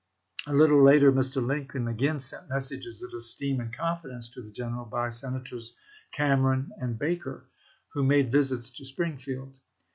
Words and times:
A 0.47 0.53
little 0.55 0.81
later 0.83 1.11
Mr. 1.11 1.45
Lincoln 1.45 1.87
again 1.87 2.19
sent 2.19 2.49
messages 2.49 3.03
of 3.03 3.13
esteem 3.13 3.59
and 3.59 3.71
confidence 3.71 4.29
to 4.29 4.41
the 4.41 4.49
general 4.49 4.83
by 4.83 5.09
Senators 5.09 5.75
Cameron 6.11 6.71
and 6.79 6.97
Baker, 6.97 7.45
who 7.93 8.03
made 8.03 8.31
visits 8.31 8.71
to 8.77 8.83
Spring 8.83 9.19
field. 9.19 9.59